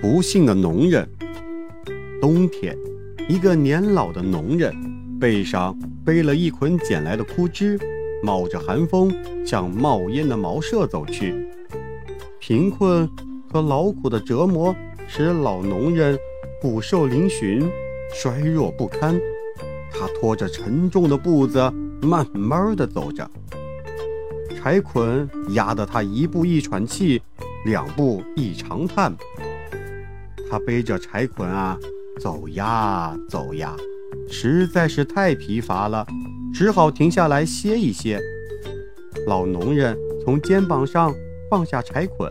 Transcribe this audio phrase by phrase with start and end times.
[0.00, 1.06] 不幸的农人。
[2.22, 2.74] 冬天，
[3.28, 4.74] 一个年老的农人
[5.20, 7.78] 背上背了一捆捡来的枯枝，
[8.22, 11.46] 冒着寒风向冒烟的茅舍走去。
[12.38, 13.06] 贫困
[13.46, 14.74] 和劳苦的折磨
[15.06, 16.18] 使老农人
[16.62, 17.62] 骨瘦嶙峋、
[18.14, 19.20] 衰弱不堪。
[19.92, 21.58] 他拖着沉重的步子，
[22.00, 23.30] 慢慢地走着。
[24.56, 27.20] 柴捆压得他一步一喘气，
[27.66, 29.14] 两步一长叹。
[30.50, 31.78] 他背着柴捆啊，
[32.20, 33.76] 走呀走呀，
[34.28, 36.04] 实在是太疲乏了，
[36.52, 38.18] 只好停下来歇一歇。
[39.26, 41.14] 老农人从肩膀上
[41.48, 42.30] 放下柴捆，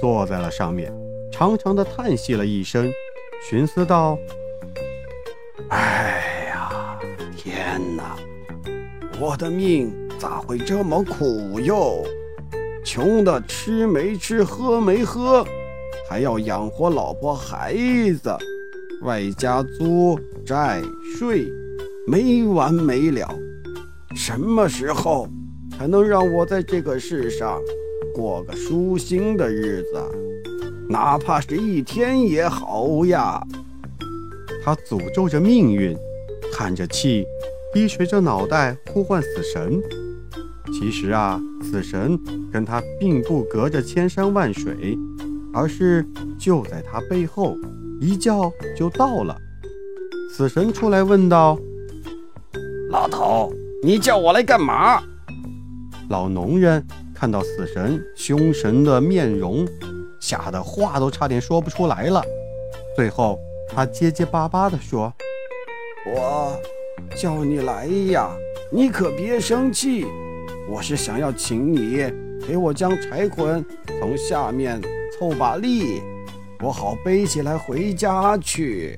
[0.00, 0.92] 坐在了上面，
[1.30, 2.90] 长长的叹息了一声，
[3.48, 4.18] 寻思道
[5.70, 6.98] ：“哎呀。”
[7.36, 8.16] 天哪，
[9.18, 12.04] 我的命咋会这么苦哟？
[12.84, 15.46] 穷的吃没吃，喝没喝，
[16.06, 17.74] 还要养活老婆孩
[18.22, 18.36] 子，
[19.02, 20.82] 外加租债
[21.16, 21.50] 税，
[22.06, 23.26] 没完没了。
[24.14, 25.28] 什么时候
[25.70, 27.58] 才能让我在这个世上
[28.14, 30.02] 过个舒心的日子？
[30.88, 33.42] 哪怕是一天也好呀！
[34.64, 35.96] 他诅咒着命运。
[36.50, 37.24] 叹着气，
[37.72, 39.80] 低垂着脑袋呼唤死神。
[40.72, 42.18] 其实啊，死神
[42.50, 44.98] 跟他并不隔着千山万水，
[45.58, 46.06] 而是
[46.38, 47.56] 就在他背后，
[48.00, 49.36] 一叫就到了。
[50.32, 51.58] 死神出来问道
[52.92, 55.02] ：“老头，你叫我来干嘛？”
[56.08, 59.66] 老农人看到死神凶神的面容，
[60.20, 62.22] 吓得话都差点说不出来了。
[62.94, 63.36] 最后，
[63.68, 65.12] 他结结巴巴地说。
[66.14, 66.56] 我
[67.16, 68.30] 叫你来呀，
[68.70, 70.06] 你可别生气。
[70.70, 72.10] 我是想要请你
[72.40, 73.64] 陪我将柴捆
[73.98, 74.80] 从下面
[75.18, 76.00] 凑把力，
[76.60, 78.96] 我好背起来回家去。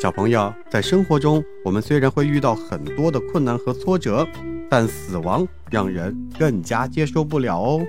[0.00, 4.24] 小朋友，在生活中，我们虽然会遇到很多的困难和挫折，
[4.70, 7.84] 但死亡让人更加接受不了哦。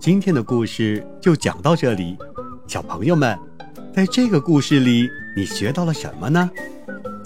[0.00, 2.16] 今天的故事就讲到这里，
[2.66, 3.38] 小朋友们，
[3.92, 6.50] 在这个故事里你学到了什么呢？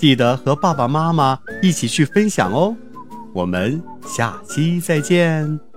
[0.00, 2.74] 记得和爸爸妈妈一起去分享哦。
[3.34, 5.69] 我们下期再见。